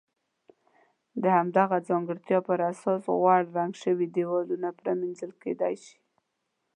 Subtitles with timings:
[1.21, 5.97] د همدغې ځانګړتیا پر اساس غوړ رنګ شوي دېوالونه پرېمنځل کېدای شي.